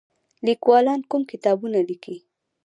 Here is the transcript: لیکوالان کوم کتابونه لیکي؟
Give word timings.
لیکوالان 0.45 0.99
کوم 1.09 1.21
کتابونه 1.31 1.79
لیکي؟ 1.89 2.15